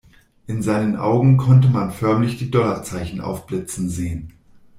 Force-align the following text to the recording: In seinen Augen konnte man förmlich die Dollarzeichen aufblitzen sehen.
In 0.47 0.63
seinen 0.63 0.95
Augen 0.95 1.37
konnte 1.37 1.67
man 1.67 1.91
förmlich 1.91 2.35
die 2.39 2.49
Dollarzeichen 2.49 3.21
aufblitzen 3.21 3.87
sehen. 3.87 4.33